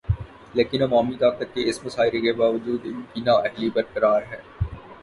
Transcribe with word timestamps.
لیکن 0.53 0.81
عوامی 0.81 1.15
طاقت 1.17 1.53
کے 1.53 1.69
اس 1.69 1.83
مظاہرے 1.85 2.21
کے 2.21 2.33
باوجود 2.33 2.85
ان 2.85 3.01
کی 3.13 3.21
نااہلی 3.21 3.69
برقرار 3.69 4.21
ہے۔ 4.31 4.41